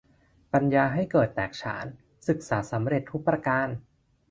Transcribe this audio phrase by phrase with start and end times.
[0.53, 1.85] ปัญญาให้เกิดแตกฉาน
[2.27, 3.67] ศึกษาสำเร็จทุกประการ